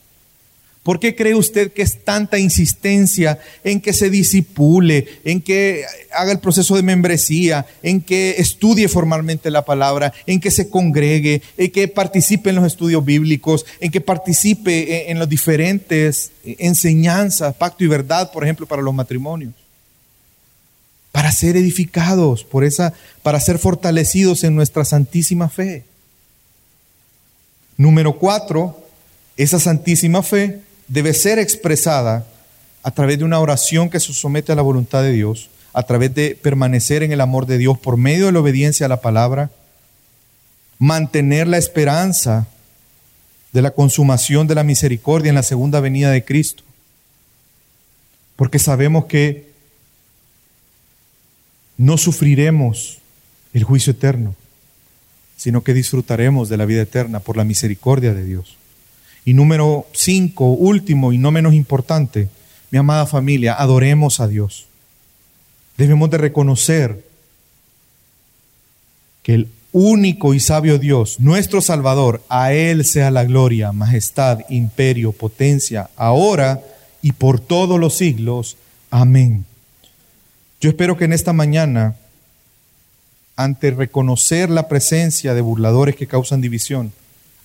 [0.88, 5.84] ¿Por qué cree usted que es tanta insistencia en que se disipule, en que
[6.14, 11.42] haga el proceso de membresía, en que estudie formalmente la palabra, en que se congregue,
[11.58, 17.84] en que participe en los estudios bíblicos, en que participe en, las diferentes enseñanzas, pacto
[17.84, 19.54] y verdad, por ejemplo, para los matrimonios?
[21.12, 25.84] Para ser edificados, por esa, para ser fortalecidos en nuestra santísima fe.
[27.76, 28.88] Número cuatro,
[29.36, 32.26] esa santísima fe debe ser expresada
[32.84, 36.14] a través de una oración que se somete a la voluntad de Dios, a través
[36.16, 39.52] de permanecer en el amor de Dios por medio de la obediencia a la palabra,
[40.80, 42.48] mantener la esperanza
[43.52, 46.64] de la consumación de la misericordia en la segunda venida de Cristo,
[48.36, 49.48] porque sabemos que
[51.78, 53.00] no sufriremos
[53.54, 54.36] el juicio eterno,
[55.36, 58.57] sino que disfrutaremos de la vida eterna por la misericordia de Dios.
[59.28, 62.30] Y número cinco, último y no menos importante,
[62.72, 64.68] mi amada familia, adoremos a Dios.
[65.76, 67.04] Debemos de reconocer
[69.24, 75.12] que el único y sabio Dios, nuestro Salvador, a Él sea la gloria, majestad, imperio,
[75.12, 76.64] potencia, ahora
[77.02, 78.56] y por todos los siglos.
[78.92, 79.44] Amén.
[80.62, 81.98] Yo espero que en esta mañana,
[83.36, 86.94] ante reconocer la presencia de burladores que causan división,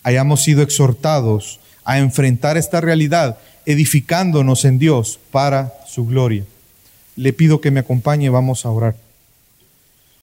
[0.05, 6.45] hayamos sido exhortados a enfrentar esta realidad, edificándonos en Dios para su gloria.
[7.17, 8.95] Le pido que me acompañe, vamos a orar.